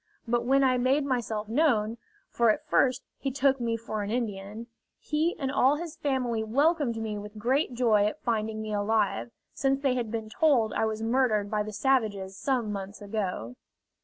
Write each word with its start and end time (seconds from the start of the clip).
But 0.27 0.45
when 0.45 0.63
I 0.63 0.79
made 0.79 1.05
myself 1.05 1.47
known 1.47 1.99
for 2.31 2.49
at 2.49 2.65
first 2.67 3.03
he 3.19 3.29
took 3.29 3.59
me 3.59 3.77
for 3.77 4.01
an 4.01 4.09
Indian 4.09 4.65
he 4.97 5.35
and 5.37 5.51
all 5.51 5.75
his 5.75 5.95
family 5.95 6.43
welcomed 6.43 6.97
me 6.97 7.19
with 7.19 7.37
great 7.37 7.75
joy 7.75 8.05
at 8.05 8.23
finding 8.23 8.63
me 8.63 8.73
alive; 8.73 9.29
since 9.53 9.79
they 9.79 9.93
had 9.93 10.09
been 10.09 10.27
told 10.27 10.73
I 10.73 10.85
was 10.85 11.03
murdered 11.03 11.51
by 11.51 11.61
the 11.61 11.71
savages 11.71 12.35
some 12.35 12.71
months 12.71 12.99
ago. 12.99 13.57